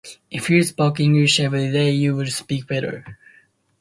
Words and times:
If 0.31 0.49
you 0.49 0.63
spoke 0.63 0.99
English 0.99 1.39
every 1.39 1.71
day, 1.71 1.91
you 1.91 2.15
would 2.15 2.31
speak 2.33 2.65
better. 2.65 3.19